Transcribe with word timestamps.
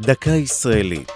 דקה 0.00 0.30
ישראלית. 0.30 1.12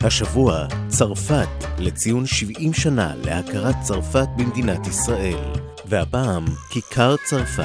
השבוע, 0.00 0.66
צרפת, 0.88 1.48
לציון 1.78 2.26
70 2.26 2.72
שנה 2.72 3.12
להכרת 3.24 3.74
צרפת 3.82 4.28
במדינת 4.36 4.86
ישראל. 4.86 5.52
והפעם, 5.86 6.44
כיכר 6.70 7.14
צרפת. 7.24 7.64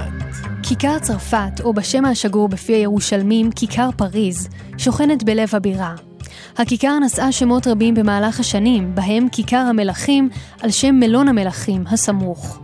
כיכר 0.64 1.00
צרפת, 1.00 1.62
או 1.64 1.74
בשם 1.74 2.06
השגור 2.06 2.50
בפי 2.50 2.74
הירושלמים, 2.74 3.52
כיכר 3.52 3.90
פריז, 3.98 4.50
שוכנת 4.78 5.24
בלב 5.24 5.56
הבירה. 5.56 5.96
הכיכר 6.58 7.00
נשאה 7.00 7.32
שמות 7.32 7.68
רבים 7.68 7.94
במהלך 7.94 8.40
השנים, 8.40 8.96
בהם 8.96 9.30
כיכר 9.32 9.58
המלכים 9.70 10.30
על 10.62 10.72
שם 10.72 10.96
מלון 10.96 11.28
המלכים 11.28 11.84
הסמוך. 11.88 12.60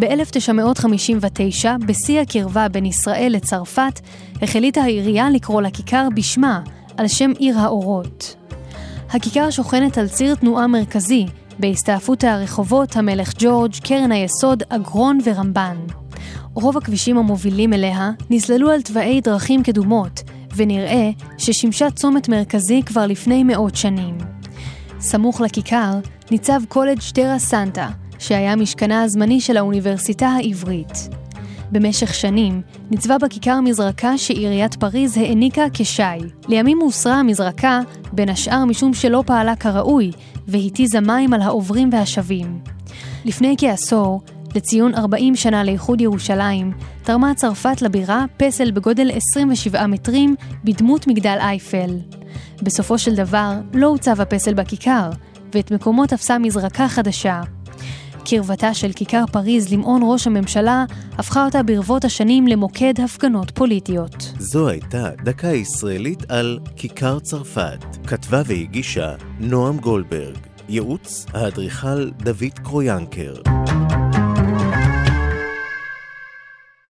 ב-1959, 0.00 1.66
בשיא 1.86 2.20
הקרבה 2.20 2.68
בין 2.68 2.86
ישראל 2.86 3.32
לצרפת, 3.36 4.00
החליטה 4.42 4.80
העירייה 4.80 5.30
לקרוא 5.30 5.62
לכיכר 5.62 6.08
בשמה, 6.14 6.60
על 6.96 7.08
שם 7.08 7.30
עיר 7.38 7.58
האורות. 7.58 8.36
הכיכר 9.10 9.50
שוכנת 9.50 9.98
על 9.98 10.08
ציר 10.08 10.34
תנועה 10.34 10.66
מרכזי, 10.66 11.26
בהסתעפות 11.58 12.24
הרחובות 12.24 12.96
המלך 12.96 13.32
ג'ורג', 13.38 13.72
קרן 13.84 14.12
היסוד, 14.12 14.62
אגרון 14.68 15.18
ורמב"ן. 15.24 15.76
רוב 16.54 16.76
הכבישים 16.76 17.18
המובילים 17.18 17.72
אליה 17.72 18.10
נסללו 18.30 18.70
על 18.70 18.82
תוואי 18.82 19.20
דרכים 19.20 19.62
קדומות, 19.62 20.22
ונראה 20.56 21.10
ששימשה 21.38 21.90
צומת 21.90 22.28
מרכזי 22.28 22.82
כבר 22.86 23.06
לפני 23.06 23.44
מאות 23.44 23.76
שנים. 23.76 24.18
סמוך 25.00 25.40
לכיכר 25.40 25.92
ניצב 26.30 26.60
קולג' 26.68 27.00
טרה 27.14 27.38
סנטה, 27.38 27.88
שהיה 28.18 28.56
משכנה 28.56 29.02
הזמני 29.02 29.40
של 29.40 29.56
האוניברסיטה 29.56 30.26
העברית. 30.26 31.21
במשך 31.72 32.14
שנים 32.14 32.62
ניצבה 32.90 33.18
בכיכר 33.18 33.60
מזרקה 33.60 34.18
שעיריית 34.18 34.74
פריז 34.74 35.16
העניקה 35.16 35.62
כשי. 35.72 36.02
לימים 36.48 36.78
הוסרה 36.80 37.14
המזרקה, 37.14 37.80
בין 38.12 38.28
השאר 38.28 38.64
משום 38.64 38.94
שלא 38.94 39.22
פעלה 39.26 39.56
כראוי, 39.56 40.10
והתיזה 40.48 41.00
מים 41.00 41.32
על 41.32 41.42
העוברים 41.42 41.90
והשבים. 41.92 42.58
לפני 43.24 43.54
כעשור, 43.58 44.20
לציון 44.54 44.94
40 44.94 45.36
שנה 45.36 45.64
לאיחוד 45.64 46.00
ירושלים, 46.00 46.72
תרמה 47.02 47.34
צרפת 47.34 47.82
לבירה 47.82 48.24
פסל 48.36 48.70
בגודל 48.70 49.10
27 49.10 49.86
מטרים 49.86 50.34
בדמות 50.64 51.06
מגדל 51.06 51.36
אייפל. 51.40 51.98
בסופו 52.62 52.98
של 52.98 53.14
דבר, 53.14 53.52
לא 53.74 53.86
הוצב 53.86 54.20
הפסל 54.20 54.54
בכיכר, 54.54 55.10
ואת 55.54 55.70
מקומו 55.70 56.06
תפסה 56.06 56.38
מזרקה 56.38 56.88
חדשה. 56.88 57.40
קרבתה 58.36 58.74
של 58.74 58.92
כיכר 58.92 59.24
פריז 59.32 59.72
למעון 59.72 60.00
ראש 60.04 60.26
הממשלה 60.26 60.84
הפכה 61.18 61.44
אותה 61.44 61.62
ברבות 61.62 62.04
השנים 62.04 62.46
למוקד 62.46 62.94
הפגנות 63.04 63.50
פוליטיות. 63.50 64.32
זו 64.38 64.68
הייתה 64.68 65.10
דקה 65.24 65.48
ישראלית 65.48 66.30
על 66.30 66.58
כיכר 66.76 67.18
צרפת. 67.18 67.84
כתבה 68.06 68.42
והגישה 68.46 69.14
נועם 69.40 69.78
גולדברג. 69.78 70.36
ייעוץ 70.68 71.26
האדריכל 71.34 72.10
דוד 72.10 72.58
קרויאנקר. 72.62 73.34